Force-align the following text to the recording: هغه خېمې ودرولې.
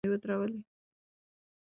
هغه 0.03 0.07
خېمې 0.07 0.09
ودرولې. 0.13 0.59